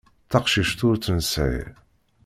[0.31, 1.61] Taqcict ur tt-nesɛi.